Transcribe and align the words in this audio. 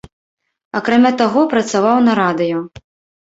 Акрамя 0.79 1.11
таго, 1.19 1.43
працаваў 1.53 1.97
на 2.09 2.17
радыё. 2.21 2.59